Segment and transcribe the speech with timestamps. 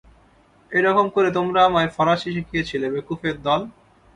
[0.71, 3.61] এইরকম করে তোমরা আমায় ফরাসী শিখিয়েছিলে, বেকুফের দল।